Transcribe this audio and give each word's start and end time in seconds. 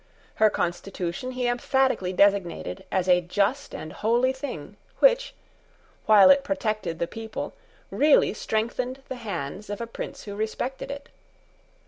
Her 0.41 0.49
constitution 0.49 1.33
he 1.33 1.45
emphatically 1.47 2.11
designated 2.11 2.85
as 2.91 3.07
a 3.07 3.21
just 3.21 3.75
and 3.75 3.93
holy 3.93 4.33
thing, 4.33 4.75
which, 4.97 5.35
while 6.07 6.31
it 6.31 6.43
protected 6.43 6.97
the 6.97 7.05
people, 7.05 7.53
really 7.91 8.33
strengthened 8.33 9.03
the 9.09 9.17
hands 9.17 9.69
of 9.69 9.79
a 9.79 9.85
prince 9.85 10.23
who 10.23 10.35
respected 10.35 10.89
it. 10.89 11.09